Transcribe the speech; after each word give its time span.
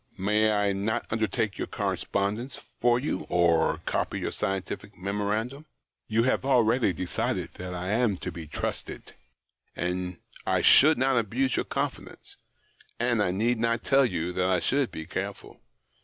May 0.17 0.51
I 0.51 0.73
not 0.73 1.05
undertake 1.11 1.59
your 1.59 1.67
correspondence 1.67 2.59
for 2.79 2.99
you, 2.99 3.27
or 3.29 3.81
copy 3.85 4.17
your 4.19 4.31
scientific 4.31 4.97
memoranda? 4.97 5.63
You 6.07 6.23
have 6.23 6.43
already 6.43 6.91
decided 6.91 7.49
that 7.59 7.75
I 7.75 7.89
am 7.91 8.17
to 8.25 8.31
be 8.31 8.47
trusted— 8.47 9.13
that 9.75 10.17
I 10.43 10.61
should 10.63 10.97
not 10.97 11.19
abuse 11.19 11.55
your 11.55 11.65
confidence— 11.65 12.35
and 12.99 13.21
I 13.21 13.29
need 13.29 13.59
not 13.59 13.83
tell 13.83 14.03
you 14.07 14.33
that 14.33 14.49
I 14.49 14.59
should 14.59 14.89
be 14.89 15.05
careful. 15.05 15.59